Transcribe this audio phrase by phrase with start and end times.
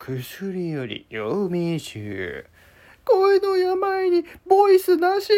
[0.00, 2.46] 薬より陽明酒。
[3.04, 5.28] 声の病にボイスなし。